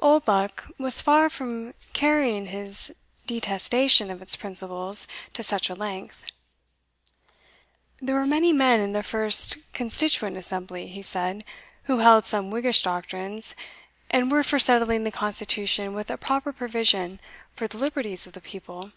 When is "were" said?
8.16-8.26, 14.28-14.42